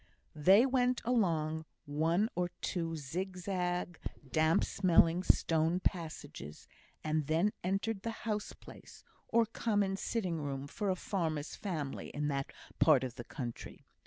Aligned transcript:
They 0.33 0.65
went 0.65 0.99
along 1.05 1.65
one 1.85 2.27
or 2.33 2.49
two 2.61 2.95
zigzag, 2.95 3.99
damp 4.31 4.63
smelling 4.63 5.21
stone 5.21 5.79
passages, 5.79 6.67
and 7.03 7.27
then 7.27 7.53
entered 7.63 8.01
the 8.01 8.09
house 8.25 8.51
place, 8.53 9.03
or 9.27 9.45
common 9.45 9.95
sitting 9.97 10.41
room 10.41 10.65
for 10.65 10.89
a 10.89 10.95
farmer's 10.95 11.55
family 11.55 12.09
in 12.15 12.29
that 12.29 12.51
part 12.79 13.03
of 13.03 13.13
the 13.13 13.23
country. 13.25 13.85